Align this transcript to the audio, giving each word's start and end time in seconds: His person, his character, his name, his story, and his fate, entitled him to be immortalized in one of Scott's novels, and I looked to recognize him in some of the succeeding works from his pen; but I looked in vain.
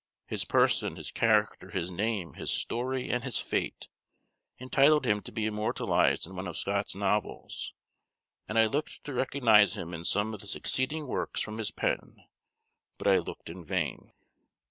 His 0.25 0.45
person, 0.45 0.95
his 0.95 1.11
character, 1.11 1.69
his 1.69 1.91
name, 1.91 2.33
his 2.33 2.49
story, 2.49 3.11
and 3.11 3.23
his 3.23 3.37
fate, 3.37 3.87
entitled 4.59 5.05
him 5.05 5.21
to 5.21 5.31
be 5.31 5.45
immortalized 5.45 6.25
in 6.25 6.35
one 6.35 6.47
of 6.47 6.57
Scott's 6.57 6.95
novels, 6.95 7.71
and 8.49 8.57
I 8.57 8.65
looked 8.65 9.03
to 9.03 9.13
recognize 9.13 9.75
him 9.77 9.93
in 9.93 10.03
some 10.03 10.33
of 10.33 10.39
the 10.39 10.47
succeeding 10.47 11.05
works 11.05 11.39
from 11.39 11.59
his 11.59 11.69
pen; 11.69 12.15
but 12.97 13.05
I 13.07 13.19
looked 13.19 13.47
in 13.47 13.63
vain. 13.63 14.11